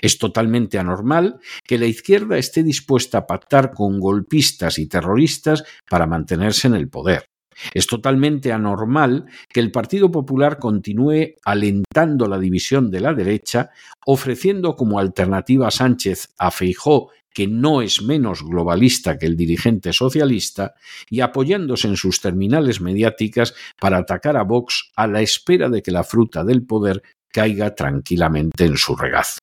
Es 0.00 0.18
totalmente 0.18 0.78
anormal 0.78 1.38
que 1.64 1.78
la 1.78 1.86
izquierda 1.86 2.36
esté 2.36 2.62
dispuesta 2.62 3.18
a 3.18 3.26
pactar 3.26 3.72
con 3.72 4.00
golpistas 4.00 4.78
y 4.78 4.86
terroristas 4.86 5.64
para 5.88 6.06
mantenerse 6.06 6.68
en 6.68 6.74
el 6.74 6.88
poder. 6.88 7.26
Es 7.74 7.86
totalmente 7.86 8.52
anormal 8.52 9.26
que 9.48 9.60
el 9.60 9.70
Partido 9.70 10.10
Popular 10.10 10.58
continúe 10.58 11.34
alentando 11.44 12.26
la 12.26 12.38
división 12.38 12.90
de 12.90 13.00
la 13.00 13.12
derecha, 13.12 13.70
ofreciendo 14.06 14.74
como 14.74 14.98
alternativa 14.98 15.68
a 15.68 15.70
Sánchez 15.70 16.30
a 16.38 16.50
Feijó 16.50 17.10
que 17.32 17.46
no 17.46 17.82
es 17.82 18.02
menos 18.02 18.42
globalista 18.42 19.18
que 19.18 19.26
el 19.26 19.36
dirigente 19.36 19.92
socialista, 19.92 20.74
y 21.08 21.20
apoyándose 21.20 21.88
en 21.88 21.96
sus 21.96 22.20
terminales 22.20 22.80
mediáticas 22.80 23.54
para 23.80 23.98
atacar 23.98 24.36
a 24.36 24.42
Vox 24.42 24.90
a 24.96 25.06
la 25.06 25.20
espera 25.20 25.68
de 25.68 25.82
que 25.82 25.90
la 25.90 26.04
fruta 26.04 26.44
del 26.44 26.64
poder 26.64 27.02
caiga 27.28 27.74
tranquilamente 27.74 28.64
en 28.64 28.76
su 28.76 28.94
regazo. 28.94 29.38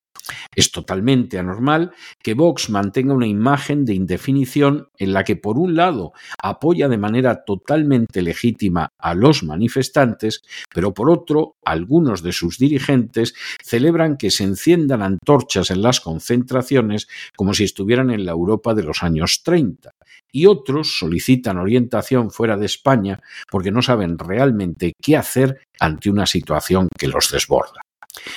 Es 0.55 0.71
totalmente 0.71 1.39
anormal 1.39 1.91
que 2.21 2.33
Vox 2.33 2.69
mantenga 2.69 3.13
una 3.13 3.27
imagen 3.27 3.85
de 3.85 3.93
indefinición 3.93 4.89
en 4.97 5.13
la 5.13 5.23
que, 5.23 5.35
por 5.35 5.57
un 5.57 5.75
lado, 5.75 6.13
apoya 6.41 6.87
de 6.87 6.97
manera 6.97 7.43
totalmente 7.45 8.21
legítima 8.21 8.89
a 8.97 9.13
los 9.15 9.43
manifestantes, 9.43 10.41
pero 10.73 10.93
por 10.93 11.09
otro, 11.09 11.55
algunos 11.63 12.21
de 12.21 12.31
sus 12.31 12.57
dirigentes 12.57 13.33
celebran 13.63 14.17
que 14.17 14.31
se 14.31 14.43
enciendan 14.43 15.01
antorchas 15.01 15.71
en 15.71 15.81
las 15.81 15.99
concentraciones 15.99 17.07
como 17.35 17.53
si 17.53 17.63
estuvieran 17.63 18.11
en 18.11 18.25
la 18.25 18.31
Europa 18.31 18.73
de 18.73 18.83
los 18.83 19.03
años 19.03 19.41
30 19.43 19.91
y 20.31 20.45
otros 20.45 20.99
solicitan 20.99 21.57
orientación 21.57 22.31
fuera 22.31 22.57
de 22.57 22.65
España 22.65 23.21
porque 23.49 23.71
no 23.71 23.81
saben 23.81 24.17
realmente 24.17 24.93
qué 25.01 25.17
hacer 25.17 25.61
ante 25.79 26.09
una 26.09 26.25
situación 26.25 26.87
que 26.97 27.07
los 27.07 27.31
desborda. 27.31 27.81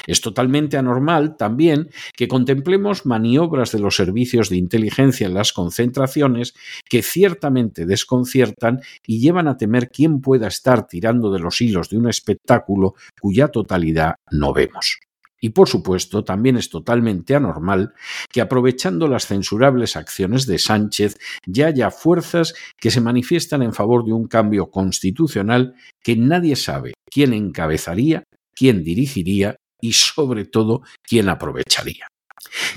Es 0.06 0.20
totalmente 0.20 0.76
anormal 0.76 1.36
también 1.36 1.90
que 2.16 2.28
contemplemos 2.28 3.06
maniobras 3.06 3.72
de 3.72 3.78
los 3.78 3.96
servicios 3.96 4.48
de 4.48 4.56
inteligencia 4.56 5.26
en 5.26 5.34
las 5.34 5.52
concentraciones 5.52 6.54
que 6.88 7.02
ciertamente 7.02 7.86
desconciertan 7.86 8.80
y 9.06 9.20
llevan 9.20 9.48
a 9.48 9.56
temer 9.56 9.90
quién 9.90 10.20
pueda 10.20 10.48
estar 10.48 10.86
tirando 10.86 11.32
de 11.32 11.40
los 11.40 11.60
hilos 11.60 11.88
de 11.88 11.98
un 11.98 12.08
espectáculo 12.08 12.94
cuya 13.20 13.48
totalidad 13.48 14.16
no 14.30 14.52
vemos. 14.52 14.98
Y 15.44 15.48
por 15.48 15.68
supuesto, 15.68 16.22
también 16.22 16.56
es 16.56 16.70
totalmente 16.70 17.34
anormal 17.34 17.94
que 18.30 18.40
aprovechando 18.40 19.08
las 19.08 19.26
censurables 19.26 19.96
acciones 19.96 20.46
de 20.46 20.60
Sánchez 20.60 21.18
ya 21.46 21.66
haya 21.66 21.90
fuerzas 21.90 22.54
que 22.78 22.92
se 22.92 23.00
manifiestan 23.00 23.60
en 23.62 23.72
favor 23.72 24.04
de 24.04 24.12
un 24.12 24.28
cambio 24.28 24.70
constitucional 24.70 25.74
que 26.00 26.14
nadie 26.14 26.54
sabe 26.54 26.92
quién 27.10 27.32
encabezaría, 27.32 28.22
quién 28.54 28.84
dirigiría 28.84 29.56
y 29.82 29.92
sobre 29.92 30.46
todo 30.46 30.80
quién 31.02 31.28
aprovecharía. 31.28 32.06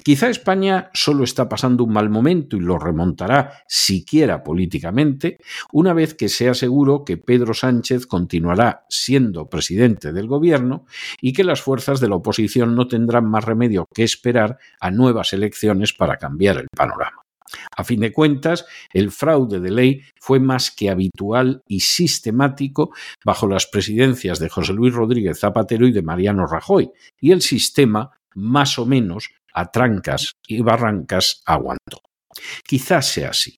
Quizá 0.04 0.30
España 0.30 0.89
solo 0.94 1.24
está 1.24 1.50
pasando 1.50 1.84
un 1.84 1.94
mal 1.94 2.10
momento 2.10 2.56
y 2.56 2.60
lo 2.60 2.78
remontará 2.78 3.63
siquiera 3.68 4.44
políticamente 4.44 5.38
una 5.72 5.94
vez 5.94 6.13
que 6.13 6.30
sea 6.30 6.54
seguro 6.54 7.04
que 7.04 7.18
Pedro 7.18 7.54
Sánchez 7.54 8.06
continuará 8.06 8.86
siendo 8.89 9.50
presidente 9.50 10.13
del 10.13 10.28
gobierno 10.28 10.86
y 11.20 11.34
que 11.34 11.44
las 11.44 11.62
fuerzas 11.62 12.00
de 12.00 12.10
la 12.10 12.15
oposición 12.15 12.76
no 12.76 12.88
tendrán 12.88 13.26
más 13.30 13.44
remedio 13.44 13.88
que 13.94 14.04
esperar 14.04 14.58
a 14.80 14.91
nuevas 14.91 15.34
elecciones 15.34 15.94
para 15.94 16.18
cambiar 16.18 16.58
el 16.58 16.68
panorama. 16.76 17.25
A 17.75 17.84
fin 17.84 17.99
de 17.99 18.12
cuentas, 18.12 18.65
el 18.91 19.12
fraude 19.12 19.60
de 19.60 19.71
ley 19.71 20.01
fue 20.19 20.39
más 20.39 20.71
que 20.71 20.89
habitual 20.89 21.62
y 21.67 21.81
sistemático 21.81 22.91
bajo 23.23 23.47
las 23.47 23.67
presidencias 23.67 24.39
de 24.39 24.49
José 24.49 24.73
Luis 24.73 24.93
Rodríguez 24.93 25.39
Zapatero 25.39 25.88
y 25.88 25.91
de 25.91 26.01
Mariano 26.01 26.47
Rajoy, 26.47 26.89
y 27.19 27.31
el 27.31 27.41
sistema, 27.41 28.12
más 28.34 28.79
o 28.79 28.86
menos, 28.86 29.29
a 29.53 29.71
trancas 29.71 30.34
y 30.47 30.62
barrancas 30.62 31.41
aguantó. 31.45 32.01
Quizás 32.65 33.08
sea 33.08 33.29
así. 33.29 33.58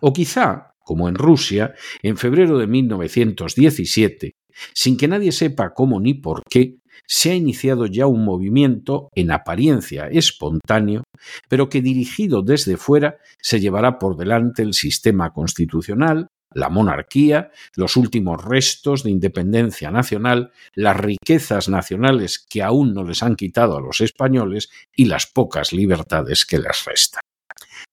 O 0.00 0.12
quizá, 0.12 0.72
como 0.78 1.08
en 1.08 1.14
Rusia, 1.14 1.74
en 2.02 2.16
febrero 2.16 2.58
de 2.58 2.66
1917, 2.66 4.32
sin 4.72 4.96
que 4.96 5.08
nadie 5.08 5.32
sepa 5.32 5.74
cómo 5.74 6.00
ni 6.00 6.14
por 6.14 6.42
qué, 6.48 6.78
se 7.06 7.30
ha 7.30 7.34
iniciado 7.34 7.86
ya 7.86 8.06
un 8.06 8.24
movimiento 8.24 9.08
en 9.14 9.30
apariencia 9.30 10.08
espontáneo, 10.08 11.04
pero 11.48 11.68
que 11.68 11.82
dirigido 11.82 12.42
desde 12.42 12.76
fuera 12.76 13.16
se 13.40 13.60
llevará 13.60 13.98
por 13.98 14.16
delante 14.16 14.62
el 14.62 14.74
sistema 14.74 15.32
constitucional, 15.32 16.28
la 16.52 16.68
monarquía, 16.70 17.50
los 17.74 17.96
últimos 17.96 18.42
restos 18.42 19.02
de 19.02 19.10
independencia 19.10 19.90
nacional, 19.90 20.52
las 20.74 20.96
riquezas 20.96 21.68
nacionales 21.68 22.38
que 22.48 22.62
aún 22.62 22.94
no 22.94 23.04
les 23.04 23.22
han 23.22 23.36
quitado 23.36 23.76
a 23.76 23.80
los 23.80 24.00
españoles 24.00 24.70
y 24.94 25.04
las 25.06 25.26
pocas 25.26 25.72
libertades 25.72 26.46
que 26.46 26.58
les 26.58 26.84
restan. 26.84 27.20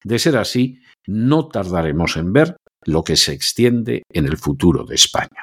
De 0.02 0.18
ser 0.18 0.36
así, 0.36 0.80
no 1.06 1.48
tardaremos 1.48 2.16
en 2.16 2.32
ver 2.32 2.56
lo 2.86 3.02
que 3.04 3.16
se 3.16 3.32
extiende 3.32 4.02
en 4.10 4.26
el 4.26 4.36
futuro 4.36 4.84
de 4.84 4.94
España. 4.94 5.42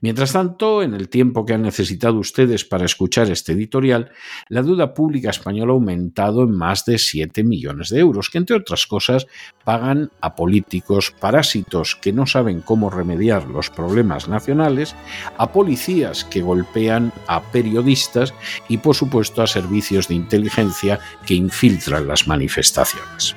Mientras 0.00 0.32
tanto, 0.32 0.82
en 0.82 0.94
el 0.94 1.08
tiempo 1.08 1.44
que 1.44 1.54
han 1.54 1.62
necesitado 1.62 2.18
ustedes 2.18 2.64
para 2.64 2.84
escuchar 2.84 3.30
este 3.30 3.52
editorial, 3.52 4.10
la 4.48 4.62
deuda 4.62 4.94
pública 4.94 5.30
española 5.30 5.72
ha 5.72 5.74
aumentado 5.74 6.42
en 6.42 6.52
más 6.52 6.84
de 6.84 6.98
7 6.98 7.44
millones 7.44 7.88
de 7.88 8.00
euros, 8.00 8.30
que 8.30 8.38
entre 8.38 8.56
otras 8.56 8.86
cosas 8.86 9.26
pagan 9.64 10.10
a 10.20 10.34
políticos 10.34 11.14
parásitos 11.18 11.96
que 11.96 12.12
no 12.12 12.26
saben 12.26 12.60
cómo 12.60 12.90
remediar 12.90 13.48
los 13.48 13.70
problemas 13.70 14.28
nacionales, 14.28 14.94
a 15.38 15.52
policías 15.52 16.24
que 16.24 16.42
golpean 16.42 17.12
a 17.26 17.42
periodistas 17.52 18.34
y 18.68 18.78
por 18.78 18.94
supuesto 18.94 19.42
a 19.42 19.46
servicios 19.46 20.08
de 20.08 20.14
inteligencia 20.14 21.00
que 21.26 21.34
infiltran 21.34 22.06
las 22.06 22.26
manifestaciones. 22.26 23.36